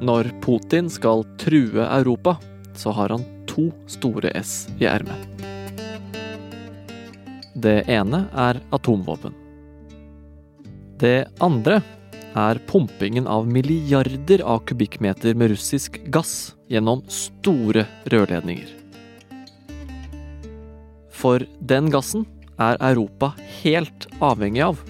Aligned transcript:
Når 0.00 0.30
Putin 0.40 0.88
skal 0.88 1.26
true 1.40 1.84
Europa, 1.84 2.38
så 2.74 2.92
har 2.96 3.12
han 3.12 3.24
to 3.50 3.68
store 3.90 4.32
S 4.38 4.68
i 4.80 4.86
ermet. 4.88 5.26
Det 7.54 7.82
ene 7.90 8.24
er 8.32 8.60
atomvåpen. 8.72 9.34
Det 11.00 11.28
andre 11.44 11.80
er 12.38 12.60
pumpingen 12.70 13.26
av 13.28 13.48
milliarder 13.48 14.40
av 14.46 14.62
kubikkmeter 14.70 15.34
med 15.34 15.52
russisk 15.52 15.98
gass 16.14 16.54
gjennom 16.70 17.02
store 17.10 17.84
rørledninger. 18.12 18.68
For 21.10 21.44
den 21.60 21.90
gassen 21.92 22.24
er 22.60 22.80
Europa 22.80 23.34
helt 23.60 24.06
avhengig 24.24 24.64
av. 24.70 24.80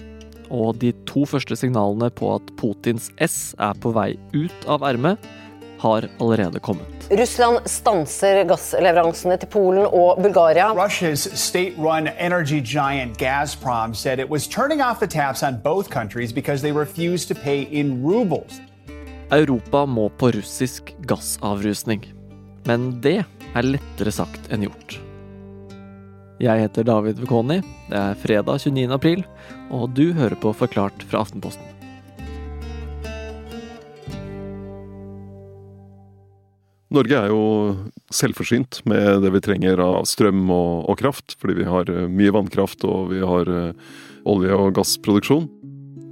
Og 0.51 0.75
de 0.81 0.91
to 1.07 1.23
første 1.25 1.55
signalene 1.55 2.11
på 2.11 2.35
at 2.35 2.51
Putins 2.59 3.09
S 3.23 3.55
er 3.59 3.77
på 3.79 3.93
vei 3.95 4.13
ut 4.35 4.67
av 4.67 4.83
ermet, 4.83 5.31
har 5.81 6.05
allerede 6.21 6.59
kommet. 6.61 7.07
Russland 7.09 7.65
stanser 7.65 8.43
gassleveransene 8.45 9.39
til 9.41 9.49
Polen 9.49 9.87
og 9.87 10.21
Bulgaria. 10.21 10.69
Russia's 10.77 11.25
state-run 11.33 12.07
energy 12.19 12.61
giant 12.61 13.17
Gazprom 13.17 13.95
said 13.95 14.19
it 14.19 14.29
was 14.29 14.47
turning 14.47 14.81
off 14.81 14.99
the 14.99 15.07
taps 15.07 15.41
on 15.43 15.57
both 15.63 15.89
countries 15.89 16.33
because 16.33 16.61
they 16.61 16.71
refused 16.71 17.27
to 17.27 17.35
pay 17.35 17.67
in 17.71 18.03
rubles. 18.03 18.61
Europa 19.31 19.85
må 19.85 20.09
på 20.09 20.31
russisk 20.35 20.93
gassavrusning. 21.07 22.05
Men 22.67 22.91
det 23.01 23.23
er 23.55 23.65
lettere 23.65 24.13
sagt 24.13 24.51
enn 24.53 24.67
gjort. 24.67 25.01
Jeg 26.41 26.57
heter 26.63 26.85
David 26.87 27.19
Vekoni. 27.21 27.59
Det 27.91 27.97
er 27.99 28.15
fredag 28.17 28.63
29. 28.63 28.87
april, 28.95 29.19
og 29.69 29.91
du 29.93 30.07
hører 30.17 30.33
på 30.41 30.49
Forklart 30.57 31.03
fra 31.05 31.21
Aftenposten. 31.21 31.67
Norge 36.91 37.15
er 37.15 37.29
jo 37.29 37.43
selvforsynt 38.11 38.81
med 38.89 39.21
det 39.23 39.29
vi 39.35 39.41
trenger 39.45 39.79
av 39.85 40.07
strøm 40.09 40.41
og, 40.49 40.89
og, 40.89 40.97
kraft, 40.99 41.37
fordi 41.39 41.61
vi 41.61 41.67
har 41.69 41.91
eh, 41.93 42.09
mye 42.09 42.33
vannkraft 42.35 42.83
og 42.89 43.13
vi 43.13 43.21
har 43.23 43.47
uh, 43.47 43.93
olje- 44.27 44.57
og 44.57 44.73
gassproduksjon. 44.75 45.45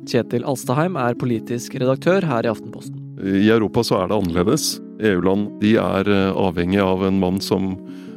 Kjetil 0.08 0.46
Alstaheim 0.48 0.96
er 0.96 1.18
politisk 1.20 1.76
redaktør 1.82 2.24
her 2.24 2.46
i 2.48 2.54
Aftenposten. 2.54 3.02
I 3.20 3.50
Europa 3.50 3.84
så 3.84 3.98
er 4.00 4.08
det 4.08 4.22
annerledes. 4.22 4.70
EU-land 5.10 5.50
de 5.60 5.74
er 5.82 6.08
uh, 6.08 6.38
avhengig 6.48 6.80
av 6.86 7.04
en 7.10 7.20
mann 7.20 7.42
som 7.44 7.74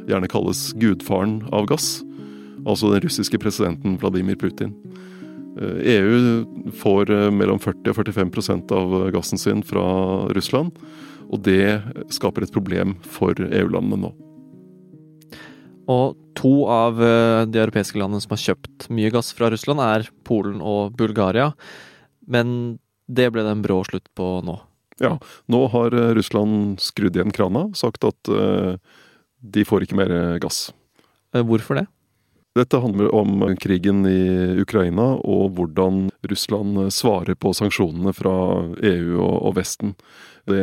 gjerne 0.09 0.29
kalles 0.31 0.71
gudfaren 0.81 1.41
av 1.55 1.67
gass. 1.71 2.01
Altså 2.63 2.93
den 2.93 3.03
russiske 3.03 3.39
presidenten 3.41 3.97
Vladimir 4.01 4.39
Putin. 4.39 4.75
EU 5.59 6.17
e 6.17 6.71
får 6.79 7.11
mellom 7.35 7.59
40 7.61 7.91
og 7.91 7.99
45% 7.99 8.71
av 8.73 8.95
gassen 9.13 9.37
sin 9.37 9.61
fra 9.67 9.85
Russland. 10.33 10.73
Og 11.29 11.43
det 11.45 11.81
skaper 12.13 12.45
et 12.45 12.53
problem 12.53 12.97
for 13.05 13.37
EU-landene 13.37 14.07
nå. 14.07 14.13
Og 15.91 16.15
to 16.39 16.53
av 16.71 16.99
eh, 17.03 17.45
de 17.49 17.61
europeiske 17.61 17.99
landene 17.99 18.23
som 18.23 18.35
har 18.35 18.43
kjøpt 18.43 18.87
mye 18.93 19.11
gass 19.13 19.33
fra 19.35 19.49
Russland, 19.51 19.83
er 19.83 20.07
Polen 20.27 20.61
og 20.63 20.95
Bulgaria. 20.99 21.51
Men 22.23 22.77
det 23.07 23.29
ble 23.33 23.43
det 23.43 23.51
en 23.51 23.65
brå 23.65 23.81
slutt 23.87 24.07
på 24.15 24.37
nå. 24.47 24.57
Ja, 25.01 25.17
nå 25.51 25.65
har 25.73 25.95
eh, 25.97 26.13
Russland 26.17 26.79
skrudd 26.83 27.17
igjen 27.17 27.33
krana, 27.35 27.67
sagt 27.75 28.05
at 28.07 28.31
uh, 28.31 28.77
de 29.43 29.65
får 29.67 29.85
ikke 29.85 29.99
mer 29.99 30.13
gass. 30.43 30.69
Hvorfor 31.33 31.81
det? 31.81 31.87
Dette 32.53 32.77
handler 32.77 33.09
om 33.17 33.39
krigen 33.57 34.03
i 34.05 34.61
Ukraina 34.61 35.15
og 35.25 35.55
hvordan 35.57 36.11
Russland 36.29 36.77
svarer 36.93 37.33
på 37.33 37.49
sanksjonene 37.57 38.13
fra 38.13 38.35
EU 38.77 39.17
og 39.25 39.55
Vesten. 39.57 39.95
Det 40.45 40.61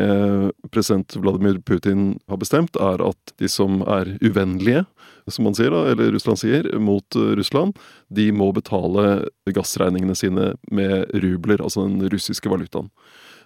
president 0.70 1.16
Vladimir 1.18 1.58
Putin 1.66 2.20
har 2.30 2.38
bestemt, 2.38 2.78
er 2.78 3.02
at 3.02 3.34
de 3.42 3.50
som 3.50 3.80
er 3.90 4.12
uvennlige, 4.22 4.84
som 5.26 5.48
man 5.48 5.58
sier, 5.58 5.74
da, 5.74 5.82
eller 5.90 6.12
Russland 6.14 6.38
sier, 6.38 6.68
mot 6.78 7.18
Russland, 7.40 7.74
de 8.06 8.28
må 8.30 8.52
betale 8.54 9.24
gassregningene 9.50 10.14
sine 10.18 10.52
med 10.70 11.10
rubler, 11.24 11.58
altså 11.58 11.88
den 11.88 12.06
russiske 12.12 12.52
valutaen. 12.52 12.92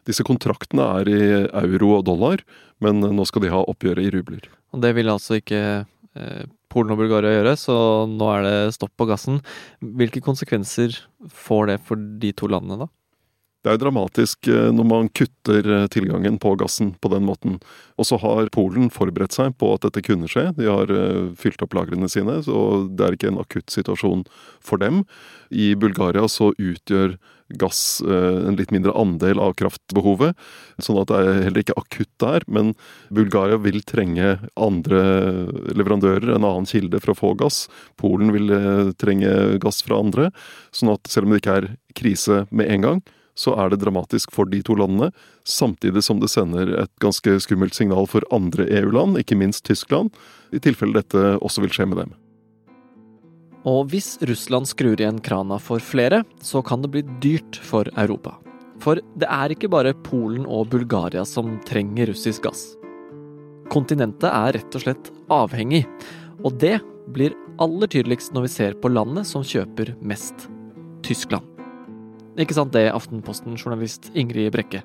Disse 0.08 0.24
kontraktene 0.26 0.86
er 1.00 1.10
i 1.10 1.20
euro 1.64 1.94
og 1.98 2.04
dollar, 2.08 2.42
men 2.84 3.00
nå 3.00 3.24
skal 3.28 3.44
de 3.44 3.52
ha 3.54 3.62
oppgjøret 3.70 4.04
i 4.04 4.12
rubler. 4.14 4.48
Og 4.74 4.82
det 4.84 4.92
vil 4.96 5.12
altså 5.12 5.38
ikke 5.40 5.62
eh, 5.84 6.44
Polen 6.72 6.94
og 6.94 7.00
Bulgaria 7.00 7.38
gjøre, 7.38 7.54
så 7.60 7.76
nå 8.10 8.28
er 8.34 8.44
det 8.44 8.74
stopp 8.76 8.92
på 8.98 9.06
gassen. 9.08 9.40
Hvilke 9.80 10.22
konsekvenser 10.24 10.98
får 11.30 11.70
det 11.70 11.80
for 11.86 12.00
de 12.20 12.34
to 12.36 12.50
landene, 12.50 12.84
da? 12.84 12.90
Det 13.64 13.70
er 13.70 13.78
jo 13.78 13.84
dramatisk 13.86 14.48
eh, 14.52 14.66
når 14.76 14.88
man 14.90 15.06
kutter 15.16 15.64
eh, 15.64 15.86
tilgangen 15.94 16.36
på 16.42 16.52
gassen 16.60 16.92
på 17.00 17.08
den 17.14 17.24
måten. 17.24 17.56
Og 17.96 18.10
så 18.10 18.18
har 18.20 18.50
Polen 18.52 18.90
forberedt 18.92 19.32
seg 19.38 19.54
på 19.56 19.70
at 19.72 19.86
dette 19.86 20.02
kunne 20.04 20.28
skje. 20.28 20.50
De 20.58 20.68
har 20.68 20.90
fylt 21.40 21.64
opp 21.64 21.78
lagrene 21.78 22.10
sine, 22.12 22.42
så 22.44 22.58
det 22.90 23.06
er 23.06 23.16
ikke 23.16 23.30
en 23.32 23.40
akutt 23.40 23.72
situasjon 23.72 24.26
for 24.60 24.82
dem. 24.82 25.06
I 25.48 25.72
Bulgaria 25.80 26.26
så 26.28 26.50
utgjør 26.58 27.16
gass 27.60 28.02
en 28.04 28.56
litt 28.58 28.72
mindre 28.74 28.94
andel 28.96 29.40
av 29.42 29.54
kraftbehovet, 29.58 30.36
sånn 30.82 31.00
at 31.00 31.10
det 31.10 31.18
er 31.20 31.42
heller 31.46 31.64
ikke 31.64 31.76
akutt 31.80 32.12
der. 32.22 32.46
Men 32.48 32.72
Bulgaria 33.14 33.58
vil 33.60 33.82
trenge 33.86 34.36
andre 34.56 35.02
leverandører, 35.76 36.32
en 36.34 36.46
annen 36.46 36.68
kilde 36.68 37.00
for 37.02 37.14
å 37.14 37.18
få 37.18 37.34
gass. 37.40 37.64
Polen 38.00 38.32
vil 38.34 38.48
trenge 39.00 39.58
gass 39.62 39.82
fra 39.84 40.00
andre. 40.00 40.30
Sånn 40.74 40.94
at 40.94 41.10
selv 41.12 41.28
om 41.28 41.34
det 41.34 41.42
ikke 41.44 41.58
er 41.60 41.70
krise 41.94 42.44
med 42.50 42.72
en 42.72 42.88
gang, 42.88 43.04
så 43.34 43.54
er 43.58 43.72
det 43.72 43.82
dramatisk 43.82 44.32
for 44.34 44.48
de 44.50 44.60
to 44.62 44.76
landene, 44.78 45.10
samtidig 45.44 46.04
som 46.06 46.20
det 46.22 46.30
sender 46.30 46.70
et 46.84 46.92
ganske 47.02 47.36
skummelt 47.42 47.74
signal 47.74 48.06
for 48.10 48.26
andre 48.34 48.68
EU-land, 48.80 49.18
ikke 49.18 49.38
minst 49.38 49.66
Tyskland, 49.66 50.14
i 50.54 50.62
tilfelle 50.62 50.94
dette 51.00 51.34
også 51.42 51.64
vil 51.64 51.74
skje 51.74 51.88
med 51.90 52.04
dem. 52.04 52.14
Og 53.64 53.88
hvis 53.88 54.18
Russland 54.28 54.68
skrur 54.68 55.00
igjen 55.00 55.22
krana 55.24 55.56
for 55.62 55.80
flere, 55.80 56.22
så 56.44 56.60
kan 56.62 56.82
det 56.84 56.90
bli 56.92 57.02
dyrt 57.24 57.56
for 57.64 57.88
Europa. 57.96 58.36
For 58.84 59.00
det 59.16 59.28
er 59.30 59.54
ikke 59.54 59.70
bare 59.72 59.94
Polen 60.04 60.44
og 60.44 60.68
Bulgaria 60.74 61.24
som 61.24 61.54
trenger 61.64 62.10
russisk 62.12 62.44
gass. 62.44 62.74
Kontinentet 63.72 64.28
er 64.28 64.58
rett 64.58 64.76
og 64.76 64.84
slett 64.84 65.08
avhengig, 65.32 65.86
og 66.44 66.58
det 66.60 66.76
blir 67.14 67.32
aller 67.62 67.88
tydeligst 67.88 68.34
når 68.36 68.44
vi 68.44 68.52
ser 68.52 68.76
på 68.76 68.90
landet 68.92 69.28
som 69.30 69.46
kjøper 69.46 69.94
mest 70.04 70.50
Tyskland. 71.06 71.46
Ikke 72.40 72.56
sant 72.56 72.74
det, 72.74 72.90
Aftenposten-journalist 72.92 74.10
Ingrid 74.12 74.52
Brekke? 74.52 74.82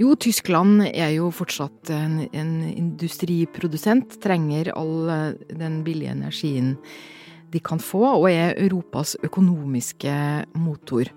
Jo, 0.00 0.14
Tyskland 0.16 0.86
er 0.88 1.10
jo 1.12 1.28
fortsatt 1.34 1.90
en, 1.92 2.22
en, 2.32 2.52
industriprodusent, 2.72 4.16
trenger 4.22 4.72
all 4.72 5.10
eh, 5.12 5.56
den 5.60 5.82
billige 5.84 6.14
energien 6.14 6.76
de 7.50 7.60
kan 7.62 7.80
få, 7.82 8.02
og 8.20 8.28
er 8.30 8.54
Europas 8.60 9.16
økonomiske 9.26 10.14
motor. 10.58 11.10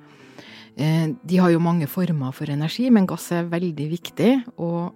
Eh, 0.78 1.08
de 1.14 1.38
har 1.38 1.54
jo 1.54 1.62
mange 1.62 1.88
former 1.88 2.34
for 2.34 2.50
energi, 2.50 2.90
men 2.90 3.08
gass 3.10 3.30
er 3.36 3.50
veldig 3.52 3.88
viktig, 3.92 4.32
og 4.58 4.94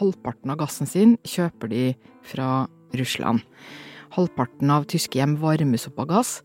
halvparten 0.00 0.52
av 0.52 0.60
gassen 0.62 0.88
sin 0.88 1.16
kjøper 1.26 1.70
de 1.72 1.84
fra 2.26 2.66
Russland. 2.96 3.44
Halvparten 4.16 4.72
av 4.72 4.88
tyske 4.90 5.20
hjem 5.20 5.36
varmes 5.42 5.86
opp 5.90 6.00
av 6.04 6.10
gass, 6.14 6.38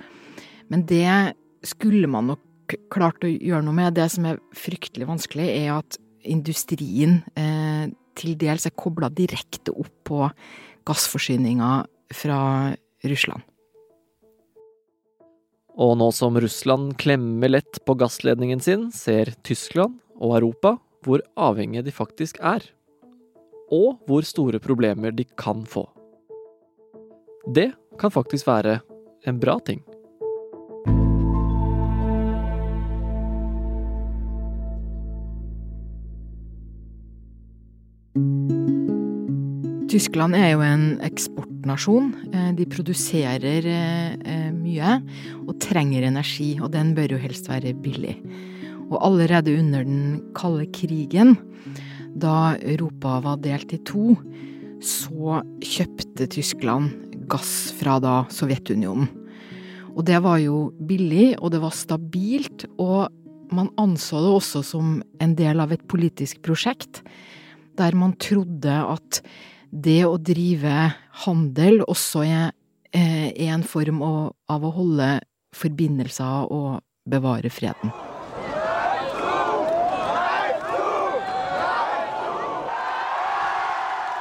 men 0.69 0.85
det 0.89 1.35
skulle 1.65 2.09
man 2.11 2.33
nok 2.33 2.75
klart 2.93 3.23
å 3.25 3.29
gjøre 3.29 3.63
noe 3.65 3.77
med. 3.77 3.95
Det 3.97 4.09
som 4.11 4.25
er 4.27 4.41
fryktelig 4.57 5.07
vanskelig, 5.09 5.47
er 5.49 5.77
at 5.79 5.99
industrien 6.25 7.19
eh, 7.37 7.87
til 8.17 8.37
dels 8.41 8.65
er 8.65 8.75
kobla 8.77 9.11
direkte 9.13 9.73
opp 9.75 9.93
på 10.07 10.23
gassforsyninga 10.85 11.71
fra 12.15 12.39
Russland. 13.05 13.45
Og 15.75 15.97
nå 15.99 16.07
som 16.15 16.37
Russland 16.39 16.93
klemmer 17.01 17.51
lett 17.51 17.81
på 17.85 17.97
gassledningen 17.99 18.61
sin, 18.63 18.87
ser 18.95 19.33
Tyskland 19.43 19.99
og 20.15 20.37
Europa 20.37 20.77
hvor 21.05 21.21
avhengige 21.35 21.85
de 21.85 21.93
faktisk 21.93 22.39
er. 22.39 22.63
Og 23.73 23.99
hvor 24.07 24.25
store 24.25 24.61
problemer 24.63 25.11
de 25.11 25.25
kan 25.37 25.65
få. 25.67 25.83
Det 27.51 27.73
kan 27.99 28.13
faktisk 28.13 28.47
være 28.47 28.79
en 29.27 29.39
bra 29.41 29.59
ting. 29.59 29.83
Tyskland 39.95 40.35
er 40.35 40.49
jo 40.51 40.59
en 40.59 40.97
eksportnasjon. 41.07 42.09
Eh, 42.35 42.47
de 42.57 42.65
produserer 42.67 43.63
eh, 43.63 44.49
mye 44.51 44.97
og 45.45 45.53
trenger 45.63 46.03
energi, 46.03 46.49
og 46.59 46.73
den 46.73 46.89
bør 46.97 47.13
jo 47.13 47.19
helst 47.21 47.47
være 47.47 47.71
billig. 47.79 48.17
Og 48.89 48.97
allerede 48.99 49.53
under 49.55 49.85
den 49.87 50.17
kalde 50.35 50.65
krigen, 50.75 51.37
da 52.11 52.57
Europa 52.59 53.21
var 53.23 53.39
delt 53.45 53.71
i 53.71 53.79
to, 53.87 54.17
så 54.83 55.39
kjøpte 55.63 56.27
Tyskland 56.35 56.91
gass 57.31 57.71
fra 57.79 57.95
da 58.03 58.17
Sovjetunionen. 58.27 59.07
Og 59.95 60.03
det 60.11 60.19
var 60.27 60.43
jo 60.43 60.73
billig, 60.75 61.37
og 61.39 61.55
det 61.55 61.63
var 61.63 61.71
stabilt, 61.71 62.67
og 62.75 63.07
man 63.55 63.71
anså 63.79 64.19
det 64.27 64.37
også 64.43 64.67
som 64.75 64.99
en 65.23 65.39
del 65.39 65.63
av 65.63 65.71
et 65.71 65.87
politisk 65.87 66.43
prosjekt 66.43 67.05
der 67.79 67.95
man 67.95 68.15
trodde 68.19 68.71
at 68.71 69.23
det 69.75 70.01
å 70.07 70.15
drive 70.21 70.73
handel 71.25 71.81
også 71.83 72.23
er, 72.23 72.51
eh, 72.93 73.31
en 73.49 73.63
form 73.63 74.01
av 74.01 74.63
å 74.63 74.71
holde 74.71 75.19
forbindelser 75.53 76.51
og 76.51 76.81
bevare 77.07 77.51
freden. 77.51 77.91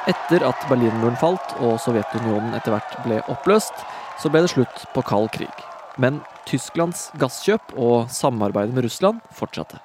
Etter 0.05 0.43
at 0.45 0.67
Berlinmuren 0.69 1.17
falt 1.17 1.55
og 1.61 1.79
Sovjetunionen 1.81 2.53
etter 2.53 2.75
hvert 2.75 2.99
ble 3.07 3.23
oppløst, 3.31 3.73
så 4.21 4.29
ble 4.29 4.41
det 4.41 4.51
slutt 4.53 4.85
på 4.93 5.01
kald 5.01 5.31
krig. 5.31 5.65
Men 5.97 6.21
Tysklands 6.45 7.09
gasskjøp 7.17 7.73
og 7.75 8.11
samarbeidet 8.13 8.75
med 8.75 8.83
Russland 8.83 9.21
fortsatte. 9.33 9.79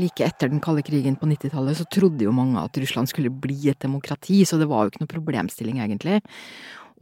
Like 0.00 0.24
etter 0.26 0.50
den 0.50 0.62
kalde 0.64 0.82
krigen 0.86 1.18
på 1.20 1.28
90-tallet 1.30 1.78
så 1.78 1.86
trodde 1.92 2.26
jo 2.26 2.32
mange 2.34 2.62
at 2.62 2.78
Russland 2.82 3.10
skulle 3.10 3.30
bli 3.30 3.70
et 3.70 3.82
demokrati, 3.84 4.40
så 4.46 4.58
det 4.58 4.66
var 4.70 4.84
jo 4.84 4.92
ikke 4.92 5.04
noe 5.04 5.12
problemstilling, 5.12 5.78
egentlig. 5.84 6.20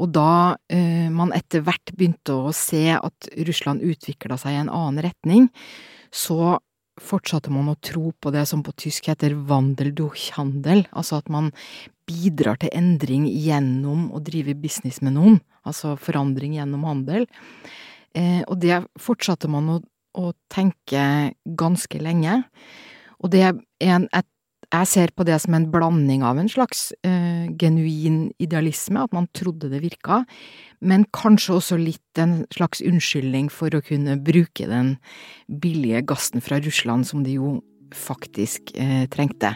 Og 0.01 0.11
da 0.13 0.57
eh, 0.73 1.09
man 1.13 1.33
etter 1.37 1.65
hvert 1.65 1.93
begynte 1.97 2.37
å 2.37 2.53
se 2.57 2.91
at 2.97 3.33
Russland 3.49 3.85
utvikla 3.85 4.39
seg 4.41 4.57
i 4.57 4.61
en 4.63 4.73
annen 4.73 5.03
retning, 5.05 5.49
så 6.13 6.59
fortsatte 7.01 7.53
man 7.53 7.71
å 7.73 7.79
tro 7.81 8.11
på 8.21 8.33
det 8.35 8.45
som 8.49 8.63
på 8.65 8.75
tysk 8.77 9.09
heter 9.09 9.35
Wandel 9.49 9.93
durch 9.97 10.31
Handel, 10.37 10.85
altså 10.93 11.23
at 11.23 11.31
man 11.33 11.51
bidrar 12.09 12.59
til 12.61 12.73
endring 12.77 13.25
gjennom 13.31 14.11
å 14.13 14.21
drive 14.25 14.57
business 14.59 15.01
med 15.05 15.17
noen, 15.17 15.41
altså 15.65 15.95
forandring 16.01 16.57
gjennom 16.59 16.85
handel. 16.89 17.27
Eh, 18.13 18.43
og 18.45 18.59
det 18.61 18.83
fortsatte 19.01 19.49
man 19.49 19.71
å, 19.73 19.79
å, 20.19 20.33
tenke 20.53 21.33
ganske 21.59 22.01
lenge. 22.03 22.43
Og 23.23 23.33
det 23.33 23.43
er 23.47 23.57
en, 23.87 24.09
et, 24.13 24.29
jeg 24.73 24.89
ser 24.89 25.13
på 25.17 25.25
det 25.29 25.39
som 25.43 25.57
en 25.57 25.69
blanding 25.73 26.23
av 26.25 26.41
en 26.41 26.49
slags 26.51 26.91
eh, 27.05 27.49
genuin 27.61 28.31
idealisme, 28.43 29.03
at 29.05 29.13
man 29.17 29.29
trodde 29.37 29.69
det 29.73 29.83
virka, 29.85 30.23
men 30.81 31.05
kanskje 31.15 31.59
også 31.59 31.81
litt 31.81 32.21
en 32.23 32.43
slags 32.55 32.81
unnskyldning 32.85 33.51
for 33.53 33.75
å 33.75 33.83
kunne 33.85 34.17
bruke 34.21 34.69
den 34.69 34.97
billige 35.63 36.05
gassen 36.09 36.45
fra 36.45 36.61
Russland 36.63 37.09
som 37.09 37.27
de 37.27 37.37
jo 37.37 37.59
faktisk 37.93 38.73
eh, 38.81 39.05
trengte. 39.13 39.55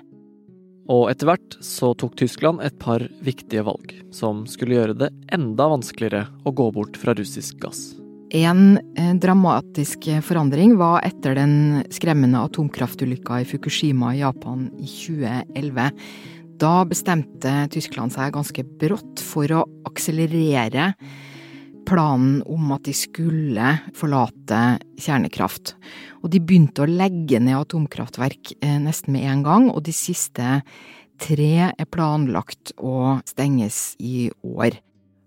Og 0.92 1.08
etter 1.10 1.32
hvert 1.32 1.56
så 1.64 1.90
tok 1.98 2.14
Tyskland 2.20 2.62
et 2.62 2.76
par 2.78 3.02
viktige 3.26 3.64
valg, 3.66 3.90
som 4.14 4.44
skulle 4.50 4.78
gjøre 4.78 4.98
det 5.00 5.10
enda 5.34 5.70
vanskeligere 5.72 6.28
å 6.46 6.54
gå 6.54 6.70
bort 6.76 7.00
fra 7.00 7.16
russisk 7.18 7.58
gass. 7.64 7.88
En 8.36 8.76
eh, 8.98 9.14
dramatisk 9.16 10.08
forandring 10.20 10.74
var 10.76 11.00
etter 11.06 11.38
den 11.38 11.84
skremmende 11.94 12.42
atomkraftulykka 12.44 13.40
i 13.40 13.46
Fukushima 13.48 14.12
i 14.12 14.20
Japan 14.20 14.66
i 14.76 14.88
2011. 14.90 15.86
Da 16.60 16.72
bestemte 16.88 17.54
Tyskland 17.72 18.12
seg 18.12 18.34
ganske 18.36 18.64
brått 18.80 19.22
for 19.24 19.52
å 19.56 19.62
akselerere 19.88 20.90
planen 21.86 22.42
om 22.50 22.74
at 22.74 22.84
de 22.84 22.92
skulle 22.96 23.72
forlate 23.96 24.60
kjernekraft. 25.00 25.72
Og 26.20 26.32
de 26.34 26.42
begynte 26.42 26.84
å 26.84 26.90
legge 26.90 27.40
ned 27.40 27.56
atomkraftverk 27.60 28.56
eh, 28.60 28.76
nesten 28.82 29.16
med 29.16 29.30
en 29.30 29.46
gang, 29.46 29.70
og 29.72 29.84
de 29.86 29.96
siste 29.96 30.60
tre 31.22 31.70
er 31.70 31.88
planlagt 31.88 32.74
å 32.76 33.16
stenges 33.24 33.94
i 33.96 34.26
år. 34.44 34.76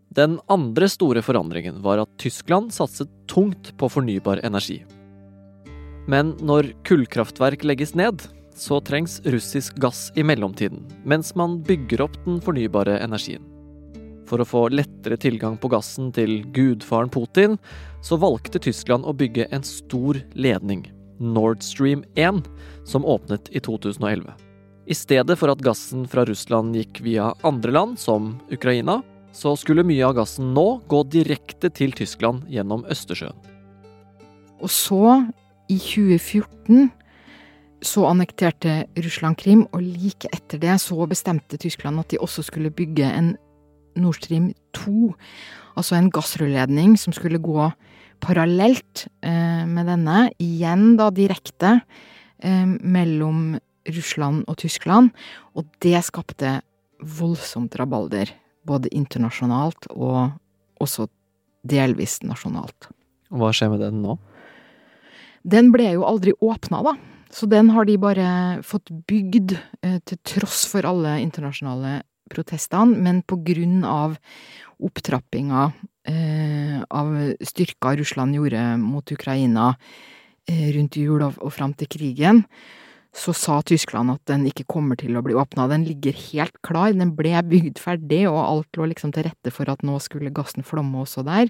Den 0.10 0.40
andre 0.50 0.90
store 0.90 1.22
forandringen 1.22 1.84
var 1.86 2.02
at 2.02 2.10
Tyskland 2.18 2.74
satset 2.74 3.10
tungt 3.30 3.76
på 3.78 3.90
fornybar 3.94 4.42
energi. 4.44 4.82
Men 6.10 6.34
når 6.42 6.72
kullkraftverk 6.88 7.64
legges 7.64 7.94
ned, 7.94 8.24
så 8.58 8.80
trengs 8.82 9.20
russisk 9.30 9.78
gass 9.78 10.08
i 10.18 10.26
mellomtiden, 10.26 10.82
mens 11.06 11.36
man 11.38 11.60
bygger 11.64 12.02
opp 12.08 12.18
den 12.26 12.40
fornybare 12.42 12.98
energien. 13.04 13.46
For 14.30 14.42
å 14.42 14.48
få 14.50 14.64
lettere 14.74 15.18
tilgang 15.18 15.58
på 15.62 15.70
gassen 15.70 16.10
til 16.14 16.42
gudfaren 16.58 17.10
Putin, 17.14 17.60
så 18.02 18.18
valgte 18.18 18.62
Tyskland 18.62 19.06
å 19.06 19.14
bygge 19.14 19.46
en 19.54 19.66
stor 19.66 20.18
ledning, 20.34 20.88
Nord 21.22 21.62
Stream 21.66 22.04
1, 22.18 22.42
som 22.86 23.06
åpnet 23.06 23.50
i 23.54 23.62
2011. 23.62 24.34
I 24.90 24.98
stedet 24.98 25.38
for 25.38 25.54
at 25.54 25.62
gassen 25.62 26.08
fra 26.10 26.26
Russland 26.26 26.74
gikk 26.78 27.02
via 27.06 27.30
andre 27.46 27.74
land, 27.78 28.00
som 28.02 28.36
Ukraina, 28.50 29.04
så 29.36 29.54
skulle 29.60 29.86
mye 29.88 30.06
av 30.08 30.16
gassen 30.18 30.54
nå 30.56 30.68
gå 30.90 31.04
direkte 31.12 31.72
til 31.74 31.94
Tyskland 31.98 32.48
gjennom 32.52 32.86
Østersjøen. 32.90 33.38
Og 34.60 34.72
så, 34.74 35.04
i 35.72 35.78
2014, 35.80 36.90
så 37.86 38.04
annekterte 38.10 38.82
Russland 39.00 39.38
Krim, 39.40 39.64
og 39.72 39.84
like 39.84 40.28
etter 40.36 40.60
det 40.60 40.76
så 40.84 41.06
bestemte 41.08 41.60
Tyskland 41.62 42.02
at 42.02 42.12
de 42.12 42.20
også 42.20 42.44
skulle 42.50 42.74
bygge 42.76 43.08
en 43.08 43.36
Nord 44.00 44.20
Stream 44.20 44.52
2, 44.76 45.14
altså 45.80 45.96
en 45.96 46.12
gassrørledning 46.14 46.98
som 47.00 47.16
skulle 47.16 47.40
gå 47.42 47.70
parallelt 48.24 49.08
eh, 49.24 49.64
med 49.68 49.88
denne, 49.88 50.28
igjen 50.44 50.98
da 51.00 51.08
direkte 51.16 51.78
eh, 52.44 52.68
mellom 52.68 53.56
Russland 53.90 54.44
og 54.52 54.60
Tyskland, 54.60 55.14
og 55.56 55.70
det 55.84 56.04
skapte 56.08 56.60
voldsomt 57.00 57.78
rabalder, 57.80 58.32
både 58.70 58.92
internasjonalt 58.96 59.90
og 59.96 60.30
også 60.80 61.10
delvis 61.68 62.20
nasjonalt. 62.24 62.90
Hva 63.30 63.52
skjer 63.54 63.74
med 63.74 63.84
den 63.84 64.02
nå? 64.06 64.16
Den 65.50 65.72
ble 65.74 65.94
jo 65.96 66.06
aldri 66.08 66.34
åpna, 66.44 66.82
da. 66.86 66.96
Så 67.30 67.46
den 67.50 67.70
har 67.76 67.86
de 67.86 67.98
bare 68.02 68.30
fått 68.66 68.90
bygd, 69.08 69.54
eh, 69.86 70.00
til 70.06 70.18
tross 70.26 70.66
for 70.70 70.86
alle 70.86 71.20
internasjonale 71.22 72.02
protestene, 72.30 72.98
men 72.98 73.22
på 73.22 73.38
grunn 73.46 73.84
av 73.86 74.18
opptrappinga 74.82 75.72
eh, 76.10 76.80
av 76.90 77.14
styrka 77.46 77.96
Russland 78.00 78.38
gjorde 78.38 78.64
mot 78.82 79.12
Ukraina 79.12 79.76
eh, 80.50 80.70
rundt 80.76 80.98
jul 80.98 81.22
og, 81.22 81.38
og 81.38 81.54
fram 81.54 81.76
til 81.78 81.90
krigen, 81.92 82.44
så 83.16 83.34
sa 83.34 83.60
Tyskland 83.66 84.14
at 84.14 84.22
den 84.30 84.46
ikke 84.50 84.68
kommer 84.70 85.00
til 85.00 85.18
å 85.18 85.24
bli 85.26 85.36
åpna. 85.38 85.68
Den 85.72 85.86
ligger 85.88 86.14
helt 86.14 86.56
klar, 86.66 86.94
den 86.94 87.16
ble 87.18 87.34
bygd 87.50 87.82
ferdig, 87.82 88.26
og 88.30 88.40
alt 88.42 88.80
lå 88.80 88.90
liksom 88.92 89.14
til 89.16 89.26
rette 89.30 89.54
for 89.54 89.70
at 89.72 89.84
nå 89.86 89.98
skulle 90.04 90.34
gassen 90.34 90.66
flomme 90.66 91.02
også 91.04 91.26
der, 91.28 91.50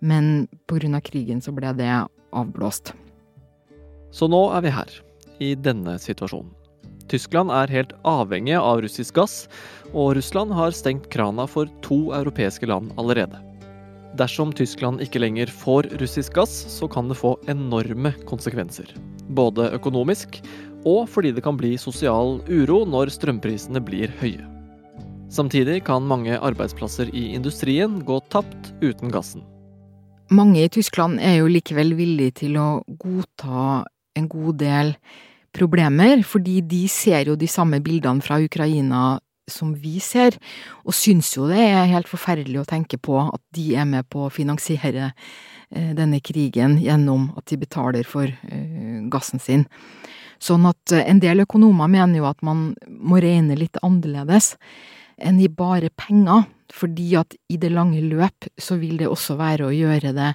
men 0.00 0.48
på 0.66 0.80
grunn 0.80 0.96
av 0.98 1.04
krigen 1.06 1.42
så 1.44 1.54
ble 1.54 1.72
det 1.78 1.90
avblåst. 2.34 2.94
Så 4.10 4.26
nå 4.30 4.40
er 4.56 4.64
vi 4.66 4.74
her, 4.74 4.96
i 5.38 5.52
denne 5.54 5.98
situasjonen. 6.02 6.56
Tyskland 7.10 7.50
er 7.50 7.70
helt 7.74 7.92
avhengig 8.06 8.54
av 8.54 8.82
russisk 8.84 9.16
gass, 9.18 9.44
og 9.90 10.14
Russland 10.18 10.54
har 10.54 10.74
stengt 10.74 11.08
krana 11.10 11.46
for 11.50 11.70
to 11.82 12.12
europeiske 12.14 12.68
land 12.70 12.92
allerede. 13.02 13.38
Dersom 14.18 14.52
Tyskland 14.54 15.02
ikke 15.02 15.22
lenger 15.22 15.50
får 15.50 15.88
russisk 16.00 16.34
gass, 16.38 16.52
så 16.70 16.86
kan 16.90 17.10
det 17.10 17.18
få 17.18 17.36
enorme 17.50 18.12
konsekvenser. 18.30 18.90
Både 19.30 19.68
økonomisk 19.74 20.40
og 20.88 21.08
fordi 21.10 21.32
det 21.36 21.44
kan 21.44 21.58
bli 21.60 21.76
sosial 21.78 22.38
uro 22.48 22.82
når 22.88 23.12
strømprisene 23.14 23.82
blir 23.84 24.12
høye. 24.20 24.44
Samtidig 25.30 25.84
kan 25.86 26.06
mange 26.10 26.38
arbeidsplasser 26.38 27.12
i 27.14 27.30
industrien 27.36 28.00
gå 28.04 28.18
tapt 28.32 28.72
uten 28.82 29.12
gassen. 29.14 29.44
Mange 30.30 30.64
i 30.64 30.70
Tyskland 30.70 31.20
er 31.22 31.40
jo 31.40 31.50
likevel 31.50 31.94
villige 31.98 32.40
til 32.44 32.58
å 32.58 32.68
godta 32.98 33.84
en 34.18 34.28
god 34.30 34.58
del 34.62 34.94
problemer, 35.54 36.22
fordi 36.26 36.60
de 36.62 36.84
ser 36.90 37.30
jo 37.30 37.36
de 37.38 37.48
samme 37.50 37.80
bildene 37.82 38.22
fra 38.22 38.38
Ukraina 38.42 39.20
som 39.50 39.72
vi 39.74 39.98
ser, 40.02 40.36
og 40.86 40.94
syns 40.94 41.32
jo 41.34 41.48
det 41.50 41.58
er 41.58 41.90
helt 41.90 42.10
forferdelig 42.10 42.60
å 42.62 42.68
tenke 42.68 42.98
på 43.02 43.18
at 43.22 43.42
de 43.56 43.72
er 43.78 43.88
med 43.88 44.06
på 44.10 44.26
å 44.26 44.32
finansiere 44.32 45.10
eh, 45.10 45.90
denne 45.98 46.20
krigen 46.22 46.78
gjennom 46.78 47.32
at 47.38 47.50
de 47.50 47.58
betaler 47.58 48.06
for 48.06 48.30
eh, 48.30 49.00
gassen 49.10 49.42
sin. 49.42 49.66
Sånn 50.40 50.64
at 50.68 50.94
eh, 50.96 51.04
en 51.10 51.20
del 51.22 51.44
økonomer 51.44 51.90
mener 51.90 52.22
jo 52.22 52.30
at 52.30 52.40
man 52.46 52.70
må 52.88 53.20
regne 53.22 53.58
litt 53.58 53.78
annerledes 53.84 54.54
enn 55.20 55.40
i 55.42 55.50
bare 55.52 55.90
penger, 55.92 56.46
fordi 56.72 57.12
at 57.20 57.36
i 57.52 57.58
det 57.60 57.72
lange 57.74 58.00
løp 58.00 58.48
så 58.60 58.78
vil 58.80 59.00
det 59.00 59.10
også 59.10 59.36
være 59.36 59.68
å 59.68 59.74
gjøre 59.74 60.14
det 60.16 60.30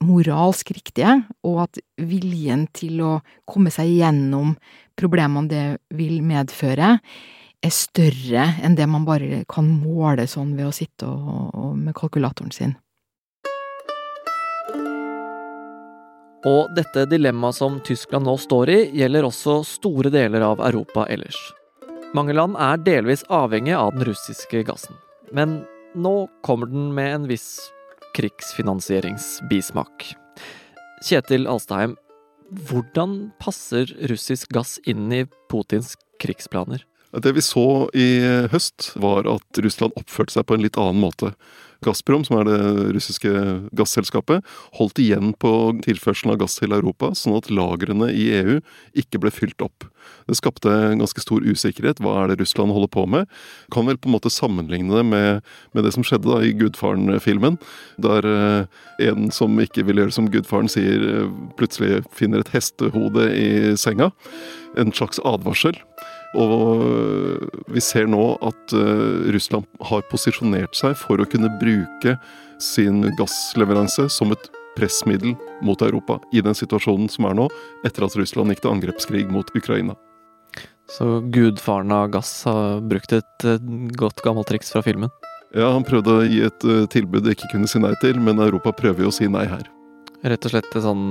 moralsk 0.00 0.70
riktige, 0.72 1.18
og 1.44 1.66
at 1.66 1.80
viljen 2.00 2.64
til 2.72 3.02
å 3.04 3.10
komme 3.44 3.72
seg 3.74 3.90
gjennom 3.98 4.54
problemene 4.96 5.50
det 5.50 5.64
vil 5.96 6.22
medføre, 6.24 6.94
er 7.60 7.74
større 7.74 8.46
enn 8.64 8.76
det 8.78 8.86
man 8.88 9.04
bare 9.04 9.42
kan 9.50 9.66
måle 9.68 10.24
sånn 10.30 10.54
ved 10.56 10.70
å 10.70 10.72
sitte 10.72 11.08
og, 11.10 11.50
og 11.52 11.74
med 11.76 11.92
kalkulatoren 11.98 12.54
sin. 12.56 12.72
Og 16.48 16.70
dette 16.72 17.04
dilemmaet 17.10 17.58
som 17.58 17.80
Tyskland 17.84 18.24
nå 18.24 18.36
står 18.40 18.70
i, 18.72 18.78
gjelder 18.96 19.26
også 19.28 19.58
store 19.66 20.12
deler 20.12 20.40
av 20.46 20.62
Europa 20.64 21.04
ellers. 21.12 21.36
Mange 22.16 22.32
land 22.34 22.56
er 22.58 22.80
delvis 22.80 23.26
avhengig 23.28 23.74
av 23.76 23.92
den 23.94 24.06
russiske 24.08 24.62
gassen. 24.66 24.96
Men 25.36 25.60
nå 25.94 26.30
kommer 26.46 26.70
den 26.70 26.94
med 26.96 27.14
en 27.14 27.28
viss 27.28 27.58
krigsfinansieringsbismak. 28.16 30.08
Kjetil 31.04 31.46
Alstheim, 31.48 31.96
hvordan 32.70 33.30
passer 33.40 33.92
russisk 34.10 34.50
gass 34.56 34.78
inn 34.88 35.12
i 35.12 35.26
Putins 35.52 35.94
krigsplaner? 36.22 36.82
Det 37.10 37.32
vi 37.34 37.42
så 37.42 37.90
i 37.94 38.22
høst, 38.52 38.92
var 39.02 39.26
at 39.28 39.60
Russland 39.60 39.96
oppførte 39.98 40.34
seg 40.36 40.46
på 40.46 40.56
en 40.56 40.64
litt 40.64 40.78
annen 40.78 41.02
måte. 41.02 41.34
Gazprom, 41.84 42.24
som 42.26 42.40
er 42.40 42.48
det 42.48 42.58
russiske 42.96 43.30
gasselskapet, 43.76 44.44
holdt 44.76 45.00
igjen 45.00 45.32
på 45.40 45.52
tilførselen 45.86 46.34
av 46.34 46.42
gass 46.42 46.58
til 46.58 46.74
Europa, 46.76 47.12
sånn 47.16 47.38
at 47.38 47.48
lagrene 47.52 48.10
i 48.12 48.28
EU 48.40 48.58
ikke 49.00 49.22
ble 49.22 49.32
fylt 49.32 49.64
opp. 49.64 49.86
Det 50.28 50.36
skapte 50.38 50.70
ganske 51.00 51.22
stor 51.22 51.44
usikkerhet. 51.44 52.00
Hva 52.02 52.18
er 52.22 52.30
det 52.30 52.40
Russland 52.42 52.74
holder 52.74 52.90
på 52.92 53.06
med? 53.10 53.30
Kan 53.72 53.88
vel 53.88 53.98
på 54.00 54.10
en 54.10 54.16
måte 54.16 54.32
sammenligne 54.32 54.94
det 54.94 55.06
med, 55.08 55.50
med 55.74 55.86
det 55.86 55.94
som 55.96 56.06
skjedde 56.06 56.28
da 56.28 56.40
i 56.44 56.54
Gudfaren-filmen, 56.56 57.58
der 58.02 58.28
eh, 58.28 58.80
en 59.08 59.30
som 59.34 59.56
ikke 59.60 59.84
vil 59.88 60.02
gjøre 60.02 60.14
som 60.14 60.30
gudfaren 60.32 60.70
sier, 60.70 61.04
eh, 61.24 61.34
plutselig 61.58 62.04
finner 62.16 62.44
et 62.44 62.54
hestehode 62.54 63.28
i 63.34 63.50
senga. 63.80 64.10
En 64.78 64.92
slags 64.94 65.22
advarsel. 65.26 65.78
Og 66.38 67.72
vi 67.74 67.82
ser 67.82 68.06
nå 68.10 68.22
at 68.46 68.74
eh, 68.76 69.30
Russland 69.34 69.66
har 69.90 70.04
posisjonert 70.10 70.76
seg 70.78 70.94
for 70.98 71.18
å 71.18 71.26
kunne 71.26 71.50
bruke 71.58 72.14
sin 72.62 73.02
gassleveranse 73.18 74.06
som 74.12 74.30
et 74.34 74.50
pressmiddel 74.76 75.34
mot 75.66 75.80
Europa 75.82 76.20
i 76.32 76.42
den 76.44 76.54
situasjonen 76.54 77.08
som 77.10 77.26
er 77.26 77.34
nå, 77.34 77.48
etter 77.86 78.06
at 78.06 78.14
Russland 78.18 78.54
gikk 78.54 78.62
til 78.62 78.74
angrepskrig 78.76 79.24
mot 79.32 79.50
Ukraina. 79.58 79.96
Så 80.90 81.20
gudfaren 81.34 81.90
av 81.94 82.12
gass 82.14 82.30
har 82.46 82.78
brukt 82.82 83.12
et 83.14 83.46
godt 83.98 84.22
gammelt 84.26 84.50
triks 84.50 84.70
fra 84.74 84.82
filmen? 84.86 85.10
Ja, 85.54 85.72
han 85.74 85.86
prøvde 85.86 86.14
å 86.14 86.28
gi 86.28 86.44
et 86.46 86.66
eh, 86.66 86.86
tilbud 86.94 87.26
de 87.26 87.34
ikke 87.34 87.50
kunne 87.56 87.70
si 87.70 87.82
nei 87.82 87.96
til, 88.04 88.22
men 88.22 88.38
Europa 88.38 88.74
prøver 88.76 89.06
jo 89.06 89.10
å 89.10 89.16
si 89.16 89.26
nei 89.26 89.48
her. 89.50 89.66
Rett 90.22 90.46
og 90.46 90.54
slett 90.54 90.78
en 90.78 90.86
sånn 90.86 91.08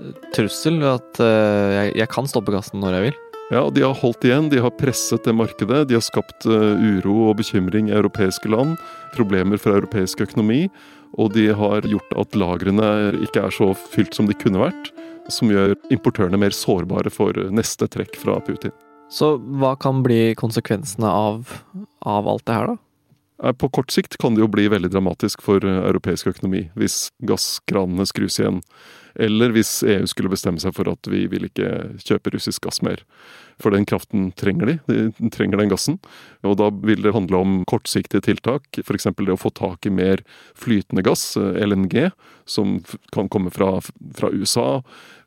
eh, 0.00 0.16
trussel 0.32 0.80
at 0.88 1.20
jeg, 1.20 1.92
jeg 2.00 2.08
kan 2.12 2.30
stoppe 2.30 2.56
gassen 2.56 2.80
når 2.80 2.96
jeg 2.96 3.10
vil? 3.10 3.20
Ja, 3.52 3.70
de 3.70 3.82
har 3.84 3.92
holdt 4.00 4.24
igjen, 4.24 4.46
de 4.48 4.62
har 4.64 4.72
presset 4.80 5.26
det 5.28 5.32
markedet. 5.36 5.82
De 5.88 5.96
har 5.98 6.04
skapt 6.04 6.46
uh, 6.48 6.72
uro 6.80 7.28
og 7.28 7.34
bekymring 7.36 7.90
i 7.90 7.92
europeiske 7.92 8.48
land, 8.48 8.78
problemer 9.12 9.60
for 9.60 9.76
europeisk 9.76 10.22
økonomi. 10.24 10.70
Og 11.20 11.34
de 11.34 11.50
har 11.52 11.84
gjort 11.84 12.14
at 12.16 12.38
lagrene 12.40 12.86
ikke 13.26 13.42
er 13.44 13.52
så 13.52 13.74
fylt 13.92 14.16
som 14.16 14.30
de 14.30 14.36
kunne 14.40 14.62
vært. 14.62 14.88
Som 15.28 15.52
gjør 15.52 15.74
importørene 15.92 16.40
mer 16.40 16.56
sårbare 16.56 17.12
for 17.12 17.36
neste 17.52 17.90
trekk 17.92 18.16
fra 18.22 18.38
Putin. 18.46 18.72
Så 19.12 19.34
hva 19.60 19.74
kan 19.76 20.00
bli 20.00 20.32
konsekvensene 20.40 21.12
av, 21.12 21.52
av 22.08 22.32
alt 22.32 22.46
det 22.48 22.56
her, 22.56 22.72
da? 22.72 23.52
På 23.60 23.68
kort 23.68 23.92
sikt 23.92 24.16
kan 24.22 24.32
det 24.32 24.46
jo 24.46 24.48
bli 24.48 24.64
veldig 24.72 24.94
dramatisk 24.94 25.44
for 25.44 25.60
europeisk 25.60 26.30
økonomi 26.30 26.68
hvis 26.78 27.10
gasskranene 27.28 28.08
skrus 28.08 28.40
igjen. 28.40 28.62
Eller 29.14 29.52
hvis 29.54 29.80
EU 29.84 30.06
skulle 30.10 30.32
bestemme 30.32 30.62
seg 30.62 30.74
for 30.76 30.88
at 30.92 31.08
vi 31.10 31.26
vil 31.30 31.48
ikke 31.48 31.70
kjøpe 32.02 32.34
russisk 32.34 32.64
gass 32.64 32.82
mer. 32.84 33.02
For 33.62 33.74
den 33.74 33.86
kraften 33.86 34.30
trenger 34.38 34.70
de. 34.72 34.76
De 34.88 35.30
trenger 35.32 35.60
den 35.60 35.70
gassen. 35.72 35.98
Og 36.46 36.56
da 36.58 36.70
vil 36.82 37.04
det 37.04 37.14
handle 37.14 37.42
om 37.42 37.56
kortsiktige 37.68 38.24
tiltak. 38.24 38.66
F.eks. 38.82 39.10
det 39.18 39.34
å 39.34 39.40
få 39.40 39.52
tak 39.54 39.86
i 39.86 39.94
mer 39.94 40.24
flytende 40.58 41.04
gass, 41.06 41.36
eh, 41.36 41.60
LNG, 41.66 42.10
som 42.48 42.80
kan 43.14 43.28
komme 43.30 43.52
fra, 43.54 43.76
fra 44.16 44.32
USA. 44.32 44.82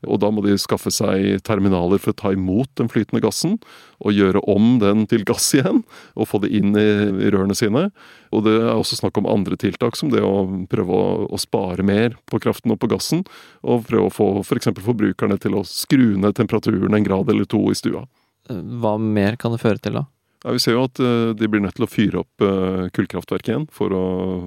Og 0.06 0.20
da 0.22 0.30
må 0.34 0.44
de 0.46 0.58
skaffe 0.62 0.92
seg 0.94 1.42
terminaler 1.46 2.02
for 2.02 2.14
å 2.14 2.20
ta 2.20 2.32
imot 2.36 2.70
den 2.80 2.90
flytende 2.92 3.24
gassen, 3.24 3.58
og 4.04 4.16
gjøre 4.16 4.44
om 4.52 4.78
den 4.82 5.06
til 5.10 5.26
gass 5.28 5.48
igjen, 5.56 5.84
og 6.16 6.30
få 6.30 6.42
det 6.44 6.52
inn 6.56 6.76
i 6.78 6.86
rørene 7.32 7.56
sine. 7.58 7.88
Og 8.36 8.46
det 8.46 8.56
er 8.60 8.74
også 8.74 9.00
snakk 9.00 9.18
om 9.20 9.30
andre 9.30 9.58
tiltak, 9.60 9.98
som 9.98 10.12
det 10.14 10.24
å 10.26 10.46
prøve 10.72 10.94
å, 10.94 11.06
å 11.32 11.40
spare 11.42 11.86
mer 11.86 12.18
på 12.30 12.42
kraften 12.44 12.74
og 12.76 12.82
på 12.82 12.92
gassen, 12.92 13.24
og 13.64 13.75
prøve 13.84 14.10
å 14.10 14.14
få 14.14 14.28
f.eks. 14.44 14.72
For 14.72 14.92
forbrukerne 14.92 15.38
til 15.42 15.58
å 15.58 15.66
skru 15.68 16.16
ned 16.22 16.38
temperaturen 16.38 16.96
en 16.96 17.08
grad 17.08 17.32
eller 17.32 17.48
to 17.50 17.62
i 17.72 17.78
stua. 17.78 18.06
Hva 18.50 18.96
mer 19.02 19.40
kan 19.42 19.56
det 19.56 19.64
føre 19.64 19.82
til, 19.82 19.98
da? 20.00 20.06
Ja, 20.46 20.54
vi 20.54 20.62
ser 20.62 20.76
jo 20.76 20.84
at 20.86 21.00
uh, 21.02 21.32
de 21.34 21.48
blir 21.50 21.64
nødt 21.64 21.74
til 21.80 21.88
å 21.88 21.90
fyre 21.90 22.22
opp 22.22 22.44
uh, 22.46 22.86
kullkraftverket 22.94 23.50
igjen 23.50 23.64
for 23.74 23.94
å 23.98 24.04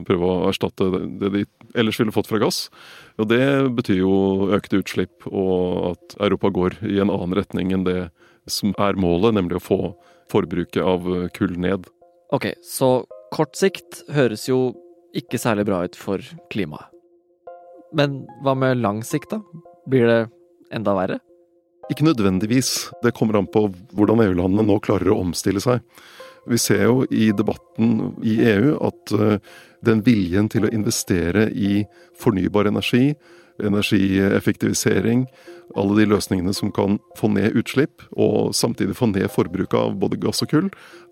prøve 0.06 0.28
å 0.28 0.44
erstatte 0.46 0.86
det, 0.94 1.30
de 1.34 1.42
ellers 1.74 1.98
ville 1.98 2.14
fått 2.14 2.30
fra 2.30 2.38
gass. 2.38 2.68
Og 3.18 3.26
Det 3.32 3.42
betyr 3.80 4.04
jo 4.04 4.12
økte 4.54 4.78
utslipp, 4.78 5.26
og 5.26 5.96
at 5.96 6.18
Europa 6.28 6.52
går 6.54 6.78
i 6.86 7.00
en 7.02 7.10
annen 7.10 7.34
retning 7.34 7.74
enn 7.74 7.88
det 7.88 8.12
som 8.46 8.76
er 8.78 9.00
målet, 9.00 9.34
nemlig 9.34 9.58
å 9.58 9.64
få 9.64 9.80
forbruket 10.30 10.84
av 10.84 11.08
kull 11.34 11.58
ned. 11.58 11.90
Ok, 12.30 12.52
så 12.62 13.02
kort 13.34 13.58
sikt 13.58 14.04
høres 14.14 14.46
jo 14.46 14.76
ikke 15.18 15.40
særlig 15.40 15.66
bra 15.66 15.82
ut 15.88 15.98
for 15.98 16.22
klimaet. 16.52 16.92
Men 17.96 18.22
hva 18.44 18.54
med 18.58 18.82
lang 18.82 19.02
sikt, 19.06 19.32
da? 19.32 19.40
Blir 19.88 20.06
det 20.08 20.20
enda 20.74 20.94
verre? 20.96 21.18
Ikke 21.88 22.04
nødvendigvis. 22.04 22.90
Det 23.02 23.14
kommer 23.16 23.38
an 23.38 23.48
på 23.48 23.68
hvordan 23.96 24.20
EU-landene 24.26 24.66
nå 24.68 24.78
klarer 24.84 25.12
å 25.14 25.20
omstille 25.22 25.62
seg. 25.64 25.80
Vi 26.48 26.58
ser 26.60 26.84
jo 26.86 27.02
i 27.10 27.30
debatten 27.36 28.14
i 28.24 28.38
EU 28.54 28.76
at 28.88 29.12
eh, 29.12 29.40
den 29.84 30.02
viljen 30.04 30.48
til 30.52 30.64
å 30.64 30.72
investere 30.72 31.48
i 31.52 31.84
fornybar 32.20 32.68
energi, 32.70 33.12
energieffektivisering, 33.58 35.26
alle 35.76 35.98
de 35.98 36.06
løsningene 36.08 36.54
som 36.56 36.72
kan 36.72 36.98
få 37.18 37.30
ned 37.34 37.56
utslipp, 37.58 38.04
og 38.16 38.54
samtidig 38.56 38.96
få 38.96 39.10
ned 39.12 39.28
forbruket 39.32 39.76
av 39.80 39.96
både 40.00 40.20
gass 40.22 40.44
og 40.44 40.52
kull, 40.52 40.70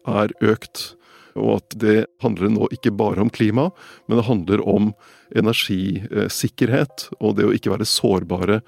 er 0.09 0.33
økt. 0.45 0.95
Og 1.36 1.60
at 1.60 1.78
det 1.80 1.96
handler 2.24 2.52
nå 2.52 2.70
ikke 2.74 2.94
bare 2.96 3.22
om 3.24 3.30
klima, 3.32 3.70
men 4.06 4.20
det 4.20 4.28
handler 4.28 4.64
om 4.66 4.92
energisikkerhet 5.36 7.08
og 7.20 7.38
det 7.38 7.48
å 7.48 7.54
ikke 7.54 7.72
være 7.74 7.88
sårbare 7.88 8.60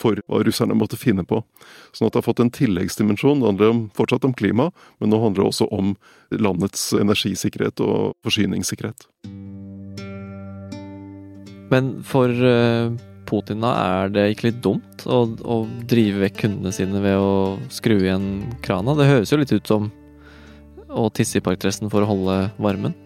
for 0.00 0.20
hva 0.30 0.40
russerne 0.44 0.76
måtte 0.78 0.98
finne 1.00 1.24
på. 1.28 1.42
Sånn 1.92 2.08
at 2.08 2.14
det 2.14 2.22
har 2.22 2.28
fått 2.28 2.42
en 2.44 2.52
tilleggsdimensjon. 2.54 3.42
Det 3.42 3.50
handler 3.50 3.74
om, 3.74 3.82
fortsatt 3.96 4.24
om 4.24 4.34
klima, 4.36 4.70
men 4.98 5.12
nå 5.12 5.20
handler 5.22 5.44
det 5.44 5.50
også 5.52 5.68
om 5.74 5.94
landets 6.32 6.90
energisikkerhet 6.96 7.82
og 7.84 8.14
forsyningssikkerhet. 8.24 9.08
Men 11.70 11.92
for 12.06 12.32
eh, 12.32 12.90
Putin 13.30 13.62
da, 13.62 13.74
er 13.78 14.14
det 14.14 14.26
ikke 14.32 14.48
litt 14.48 14.62
dumt 14.64 15.04
å, 15.06 15.22
å 15.46 15.62
drive 15.90 16.24
vekk 16.24 16.40
kundene 16.44 16.74
sine 16.74 17.02
ved 17.04 17.20
å 17.20 17.58
skru 17.70 18.00
igjen 18.00 18.30
krana? 18.64 18.96
Det 18.98 19.10
høres 19.10 19.30
jo 19.30 19.38
litt 19.38 19.54
ut 19.54 19.70
som 19.70 19.90
å 20.90 21.08
tisse 21.14 21.38
i 21.38 21.44
parkdressen 21.44 21.90
for 21.92 22.04
å 22.04 22.10
holde 22.10 22.42
varmen? 22.60 22.96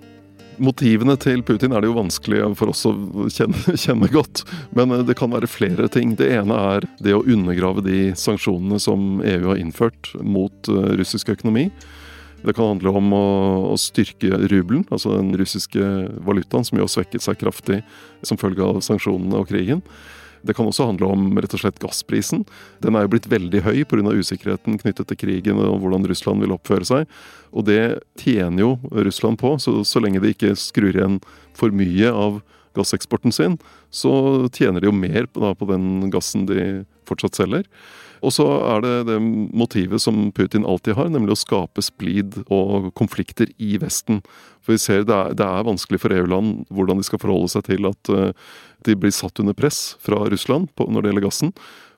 Motivene 0.62 1.17
til 1.19 1.43
Putin 1.43 1.75
er 1.75 1.83
det 1.83 1.88
jo 1.88 1.97
vanskelig 1.97 2.43
for 2.59 2.71
oss 2.71 2.85
å 2.87 2.93
kjenne, 3.33 3.75
kjenne, 3.85 4.11
godt. 4.12 4.45
Men 4.76 4.95
eh, 4.95 5.05
det 5.07 5.17
kan 5.19 5.33
være 5.35 5.50
flere 5.50 5.88
ting. 5.93 6.14
Det 6.19 6.31
ene 6.37 6.59
er 6.76 6.87
det 7.03 7.17
å 7.17 7.25
undergrave 7.25 7.83
de 7.85 8.12
sanksjonene 8.19 8.79
som 8.83 9.19
EU 9.25 9.50
har 9.50 9.61
innført 9.61 10.12
mot 10.23 10.71
eh, 10.71 10.91
russisk 11.00 11.33
økonomi. 11.35 11.69
Det 12.45 12.53
kan 12.53 12.75
handle 12.75 12.93
om 12.93 13.14
å, 13.17 13.26
å 13.73 13.76
styrke 13.81 14.37
rubelen, 14.53 14.85
altså 14.93 15.14
den 15.17 15.33
russiske 15.41 15.81
valutaen, 16.26 16.67
som 16.69 16.76
jo 16.76 16.85
har 16.85 16.93
svekket 16.93 17.25
seg 17.25 17.41
kraftig 17.41 17.81
som 18.21 18.38
følge 18.41 18.67
av 18.67 18.83
sanksjonene 18.85 19.41
og 19.41 19.49
krigen. 19.49 19.81
Det 20.45 20.57
kan 20.57 20.69
også 20.69 20.89
handle 20.91 21.09
om 21.11 21.29
rett 21.41 21.55
og 21.57 21.63
slett 21.63 21.81
gassprisen. 21.83 22.45
Den 22.85 22.97
er 22.97 23.07
jo 23.07 23.15
blitt 23.15 23.31
veldig 23.33 23.63
høy 23.65 23.85
pga. 23.89 24.13
usikkerheten 24.13 24.79
knyttet 24.79 25.09
til 25.09 25.21
krigen 25.21 25.61
og 25.63 25.81
hvordan 25.83 26.07
Russland 26.09 26.45
vil 26.45 26.53
oppføre 26.55 26.85
seg. 26.85 27.09
Og 27.53 27.65
det 27.65 28.01
tjener 28.21 28.61
jo 28.61 28.71
Russland 28.91 29.39
på, 29.41 29.57
så, 29.59 29.81
så 29.85 30.03
lenge 30.03 30.21
de 30.21 30.35
ikke 30.35 30.55
skrur 30.59 30.93
igjen 30.93 31.21
for 31.57 31.73
mye 31.73 32.11
av 32.13 32.43
gasseksporten 32.75 33.33
sin, 33.33 33.59
så 33.95 34.49
tjener 34.51 34.83
de 34.83 34.91
jo 34.91 34.97
mer 34.97 35.29
på, 35.31 35.41
da, 35.45 35.53
på 35.55 35.69
den 35.71 36.11
gassen 36.11 36.49
de 36.51 36.85
fortsatt 37.09 37.39
selger. 37.39 37.69
Og 38.25 38.33
så 38.33 38.47
er 38.73 38.81
det 38.85 38.95
det 39.11 39.19
motivet 39.21 40.03
som 40.03 40.31
Putin 40.35 40.65
alltid 40.67 40.97
har, 40.99 41.11
nemlig 41.13 41.37
å 41.37 41.43
skape 41.43 41.85
splid 41.85 42.41
og 42.49 42.91
konflikter 42.97 43.51
i 43.61 43.77
Vesten. 43.83 44.23
For 44.64 44.75
vi 44.75 44.80
ser 44.80 45.04
det 45.04 45.14
er, 45.14 45.35
det 45.37 45.44
er 45.44 45.66
vanskelig 45.68 46.00
for 46.00 46.14
EU-land 46.16 46.64
hvordan 46.73 47.00
de 47.00 47.06
skal 47.06 47.21
forholde 47.21 47.52
seg 47.52 47.66
til 47.68 47.88
at 47.88 48.12
uh, 48.12 48.30
de 48.88 48.97
blir 48.97 49.12
satt 49.14 49.40
under 49.42 49.56
press 49.56 49.94
fra 50.02 50.23
Russland 50.25 50.71
på, 50.76 50.88
når 50.88 51.04
det 51.04 51.12
gjelder 51.12 51.26
gassen. 51.26 51.52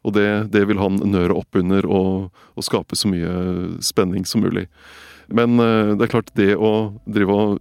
Og 0.07 0.15
det, 0.15 0.27
det, 0.55 0.65
vil 0.71 0.79
han 0.83 0.99
nøre 1.07 1.35
opp 1.39 1.59
under 1.59 1.87
og, 1.87 2.43
og, 2.55 2.67
skape 2.67 2.99
så 2.99 3.11
mye 3.11 3.79
spenning 3.83 4.27
som 4.27 4.45
mulig. 4.47 4.67
Men 5.31 5.59
uh, 5.63 5.95
det 5.95 6.07
er 6.07 6.13
klart, 6.19 6.35
det 6.39 6.53
å 6.59 6.73
drive 7.07 7.39
og 7.39 7.57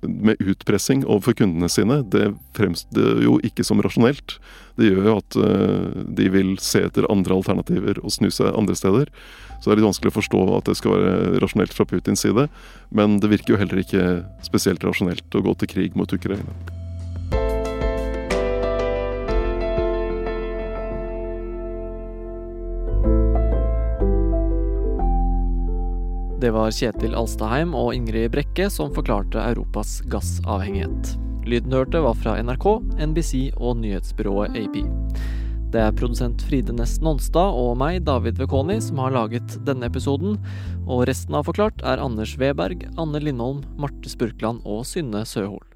med 0.00 0.40
utpressing 0.40 1.04
overfor 1.04 1.36
kundene 1.42 1.68
sine, 1.72 2.00
det 2.08 2.30
fremstår 2.56 3.20
jo 3.24 3.36
ikke 3.44 3.66
som 3.66 3.82
rasjonelt. 3.84 4.38
Det 4.80 4.88
gjør 4.88 5.08
jo 5.10 5.16
at 5.18 5.38
uh, 5.40 6.02
de 6.16 6.30
vil 6.32 6.54
se 6.62 6.82
etter 6.86 7.08
andre 7.12 7.36
alternativer 7.36 8.00
og 8.00 8.14
snu 8.14 8.30
seg 8.32 8.54
andre 8.56 8.78
steder. 8.78 9.12
Så 9.60 9.68
det 9.68 9.74
er 9.74 9.82
litt 9.82 9.90
vanskelig 9.90 10.14
å 10.14 10.18
forstå 10.18 10.42
at 10.56 10.70
det 10.70 10.78
skal 10.80 10.96
være 10.96 11.40
rasjonelt 11.44 11.76
fra 11.76 11.88
Putins 11.88 12.24
side. 12.24 12.48
Men 12.96 13.20
det 13.20 13.32
virker 13.34 13.54
jo 13.54 13.60
heller 13.60 13.84
ikke 13.84 14.06
spesielt 14.46 14.84
rasjonelt 14.86 15.36
å 15.36 15.44
gå 15.44 15.58
til 15.60 15.74
krig 15.76 15.98
mot 16.00 16.16
Ukraina. 16.16 16.79
Det 26.40 26.54
var 26.56 26.70
Kjetil 26.72 27.12
Alstaheim 27.12 27.74
og 27.76 27.90
Ingrid 27.92 28.30
Brekke 28.32 28.70
som 28.72 28.94
forklarte 28.96 29.42
Europas 29.50 29.98
gassavhengighet. 30.08 31.10
Lyden 31.44 31.74
hørte 31.76 32.00
var 32.00 32.16
fra 32.16 32.38
NRK, 32.40 32.64
NBC 33.10 33.50
og 33.58 33.76
nyhetsbyrået 33.82 34.56
AP. 34.56 34.78
Det 35.74 35.82
er 35.84 35.92
produsent 35.98 36.40
Fride 36.48 36.72
Næss 36.72 36.96
Nonstad 37.04 37.52
og 37.60 37.74
meg, 37.82 38.00
David 38.08 38.40
Vekoni, 38.40 38.78
som 38.80 39.02
har 39.04 39.12
laget 39.18 39.58
denne 39.68 39.90
episoden. 39.92 40.40
Og 40.86 41.04
resten 41.10 41.36
av 41.36 41.44
Forklart 41.50 41.84
er 41.84 42.00
Anders 42.00 42.32
Weberg, 42.40 42.88
Anne 42.96 43.20
Lindholm, 43.20 43.60
Marte 43.76 44.08
Spurkland 44.08 44.64
og 44.64 44.86
Synne 44.88 45.26
Søhol. 45.28 45.69